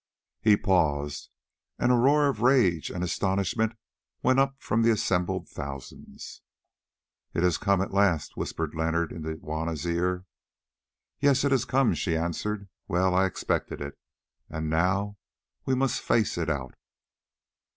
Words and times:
He 0.41 0.57
paused, 0.57 1.29
and 1.77 1.91
a 1.91 1.95
roar 1.95 2.27
of 2.27 2.41
rage 2.41 2.89
and 2.89 3.03
astonishment 3.03 3.73
went 4.23 4.39
up 4.39 4.55
from 4.57 4.81
the 4.81 4.89
assembled 4.89 5.47
thousands. 5.47 6.41
"It 7.35 7.43
has 7.43 7.59
come 7.59 7.81
at 7.81 7.93
last," 7.93 8.35
whispered 8.35 8.73
Leonard 8.73 9.11
into 9.11 9.35
Juanna's 9.35 9.85
ear. 9.85 10.25
"Yes, 11.19 11.43
it 11.43 11.51
has 11.51 11.65
come," 11.65 11.93
she 11.93 12.17
answered. 12.17 12.67
"Well, 12.87 13.13
I 13.13 13.27
expected 13.27 13.79
it, 13.79 13.99
and 14.49 14.71
now 14.71 15.17
we 15.67 15.75
must 15.75 16.01
face 16.01 16.35
it 16.35 16.49
out." 16.49 16.73